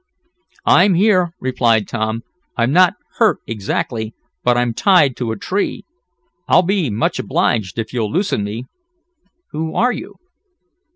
"I'm 0.65 0.95
here," 0.95 1.35
replied 1.39 1.87
Tom. 1.87 2.23
"I'm 2.57 2.71
not 2.71 2.95
hurt 3.19 3.37
exactly, 3.45 4.15
but 4.43 4.57
I'm 4.57 4.73
tied 4.73 5.15
to 5.17 5.31
a 5.31 5.37
tree. 5.37 5.85
I'll 6.47 6.63
be 6.63 6.89
much 6.89 7.19
obliged 7.19 7.77
if 7.77 7.93
you'll 7.93 8.11
loosen 8.11 8.43
me." 8.43 8.65
"Who 9.51 9.75
are 9.75 9.91
you?" 9.91 10.15